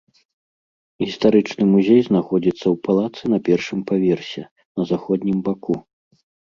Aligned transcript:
Гістарычны 1.03 1.63
музей 1.75 2.01
знаходзіцца 2.09 2.63
ў 2.63 2.73
палацы 2.89 3.23
на 3.35 3.39
першым 3.51 3.79
паверсе, 3.93 4.43
на 4.75 4.83
заходнім 4.95 5.37
баку. 5.51 5.75